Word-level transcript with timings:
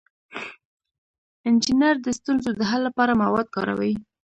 انجینر 1.47 1.95
د 2.01 2.07
ستونزو 2.17 2.49
د 2.55 2.61
حل 2.69 2.81
لپاره 2.87 3.19
مواد 3.23 3.47
کاروي. 3.55 3.93